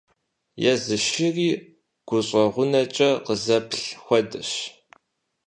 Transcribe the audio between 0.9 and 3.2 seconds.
шыри гущӀэгъунэкӀэ